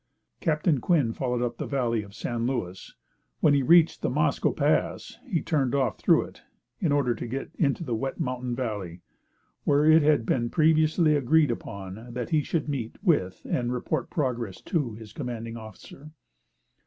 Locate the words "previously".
10.49-11.15